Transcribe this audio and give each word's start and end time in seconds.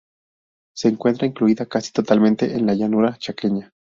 Se 0.75 0.87
encuentra 0.87 1.27
incluida, 1.27 1.67
casi 1.67 1.91
totalmente, 1.91 2.51
en 2.55 2.65
la 2.65 2.73
llanura 2.73 3.17
chaqueña. 3.19 3.71